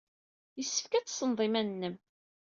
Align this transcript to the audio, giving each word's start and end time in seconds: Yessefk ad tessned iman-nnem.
Yessefk 0.59 0.91
ad 0.93 1.05
tessned 1.05 1.39
iman-nnem. 1.45 1.95